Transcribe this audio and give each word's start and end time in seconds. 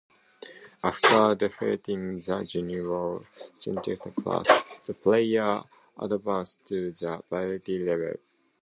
After 0.83 1.35
defeating 1.35 2.21
the 2.21 2.43
Junior 2.43 3.17
and 3.17 3.25
Senior 3.53 3.97
classes, 3.97 4.63
the 4.83 4.95
player 4.95 5.61
advances 5.99 6.57
to 6.65 6.91
the 6.91 7.23
Varsity 7.29 7.77
Level. 7.85 8.15